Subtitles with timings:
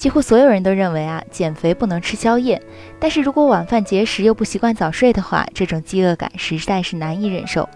[0.00, 2.58] 几乎所有人都认为啊，减肥不能吃宵夜。
[2.98, 7.68] 但是如果晚饭节食又不习惯早睡的话，这种饥饿感实在是难以忍受。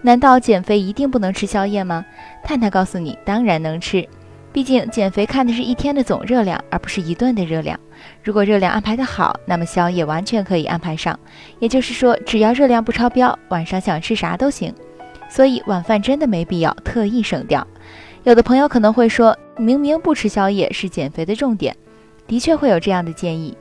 [0.00, 2.02] 难道减肥一定不能吃宵夜吗？
[2.42, 4.08] 探探告诉你，当然能吃。
[4.54, 7.78] 毕竟减肥看的是一天的总热量，而不是一顿的热量。
[8.24, 11.18] 如果热量安排的好，那么宵夜完全可以安排上。
[11.58, 14.74] 也就是说，只要热量不超标，晚上想吃啥都行。
[15.28, 17.66] 所以晚饭真的没必要特意省掉。
[18.22, 21.74] 有的朋友可能会说，明明不吃宵夜是减肥的重点，
[22.26, 23.56] 的确会有这样的建议。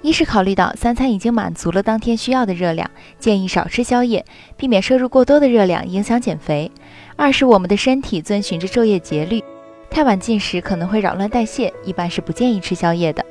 [0.00, 4.24] 一是考虑到三餐已经满足了当天需要的热量，建议少吃宵夜，
[4.56, 6.70] 避免摄入过多的热量影响减肥；
[7.16, 9.42] 二是我们的身体遵循着昼夜节律，
[9.90, 13.24] 太晚进食可能会扰乱代谢，一般是不建议吃宵夜的。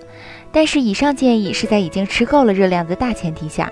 [0.51, 3.71] 但是以上建议是在已经吃够了热量的大前提下。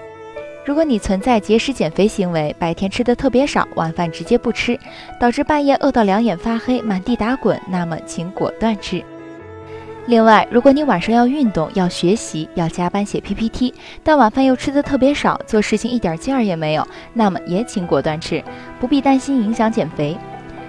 [0.66, 4.78] 如果你存在节食减肥行为，白天吃的特别少，晚饭直接不吃，
[5.20, 9.04] 导致半夜饿到两眼发黑、满地打滚，那么请果断吃。
[10.06, 18.44] 另外，如果你晚上要运动、要学习、要加班写 PPT，但晚饭又吃的特别少，做事情一点劲儿也没有，那么也请果断吃，
[18.80, 20.18] 不必担心影响减肥。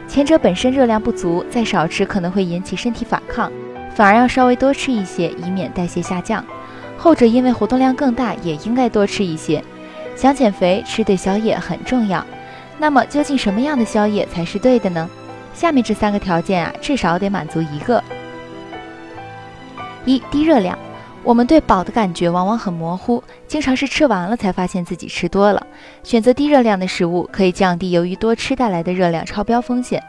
[0.06, 3.50] 前者本身热量不足，再少吃可能会引起身体反抗，
[3.94, 6.44] 反而要稍微多吃一些，以免代谢下降。
[6.96, 9.62] 后者因为活动量更大，也应该多吃一些。
[10.16, 12.24] 想减肥，吃对宵夜很重要。
[12.78, 15.08] 那么，究竟什么样的宵夜才是对的呢？
[15.52, 18.02] 下面这三个条件啊，至少得满足一个：
[20.04, 20.78] 一、低热量。
[21.22, 25.66] 我们对饱的感觉往往很模糊，经常是吃完了才发现自己吃多了。
[26.02, 30.02] 选择低热量的食物，可以降低由于多吃带来的热量超标风险。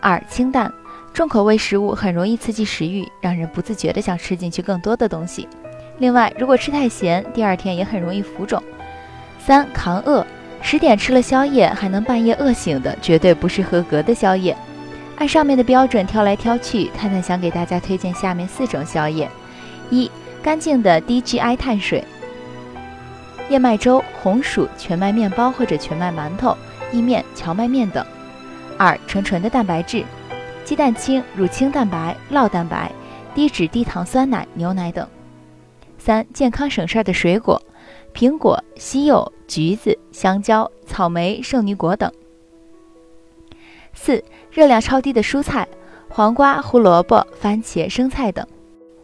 [0.00, 0.72] 二、清淡。
[1.12, 5.48] 重口味食物很容易刺激食欲，让人不自觉地想吃进去更多的东西。
[5.98, 8.62] 另外，如果吃太咸，第二天也很容易浮肿。
[9.48, 10.26] 三扛饿，
[10.60, 14.54] 十点吃了宵夜还能半夜饿醒的，绝对不是合格的宵夜。
[15.16, 19.26] 按上面的标准挑来挑去，探探想给大家推荐下面四种宵夜：
[19.88, 20.10] 一、
[20.42, 22.04] 干净的低 GI 碳水，
[23.48, 26.54] 燕麦粥、红薯、全麦面包或者全麦馒头、
[26.92, 28.04] 意面、荞麦面等；
[28.76, 30.04] 二、纯纯的蛋白质，
[30.62, 32.92] 鸡蛋清、乳清蛋白、酪蛋白、
[33.34, 35.06] 低脂低糖酸奶、牛奶等；
[35.96, 37.62] 三、健康省事儿的水果。
[38.14, 42.10] 苹果、西柚、橘子、香蕉、草莓、圣女果等。
[43.94, 45.66] 四、热量超低的蔬菜，
[46.08, 48.46] 黄瓜、胡萝卜、番茄、生菜等。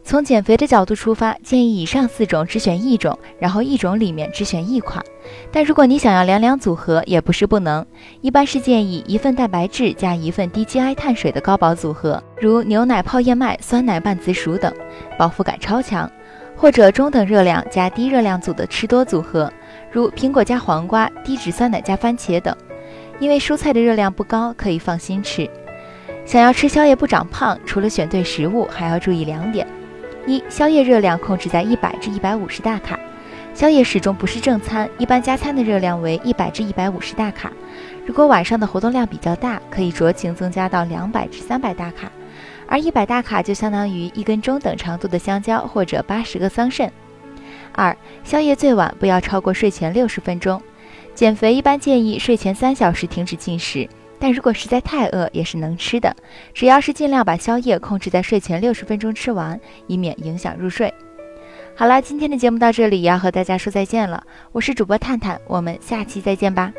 [0.03, 5.03] 从减肥的角度出发，建议以上四种只选一种，然后一种里面只选一款。
[5.51, 7.83] 但如果你想要两两组合，也不是不能。
[8.21, 14.71] 一般是建议一份蛋白质加一份低 GI 碳水的高饱组合，如牛奶泡燕麦、酸奶拌紫薯等，
[15.17, 16.07] 饱腹感超强。
[16.55, 19.51] 或者中等热量加低热量组的吃多组合，
[19.91, 22.55] 如苹果加黄瓜、低脂酸奶加番茄等。
[23.19, 25.49] 因为蔬菜的热量不高，可以放心吃。
[26.25, 29.65] 想要吃宵夜不长胖，除了选对食物，还要注意两点：
[30.25, 32.99] 一、宵夜热量控制在一百至一百五十大卡，
[33.53, 37.51] 宵夜始终不是正餐，一般加餐的热量为一百至一百五十大卡。
[38.05, 42.11] 如果晚上的活动量比较大，可以酌情增加到两百至三百大卡。
[42.67, 46.89] 而一百大卡就相当于一根中等长度的香蕉或者八十个桑葚。
[47.73, 50.61] 二、宵夜最晚不要超过睡前六十分钟。
[51.13, 53.87] 减肥一般建议睡前三小时停止进食，
[54.19, 56.13] 但如果实在太饿也是能吃的，
[56.53, 60.93] 只要是尽量把宵夜控制在睡前六十分钟吃完，以免影响入睡。
[61.73, 66.73] 好了，今天的节目到这里也要和大家说再见了，我是主播探探，我们下期再见吧。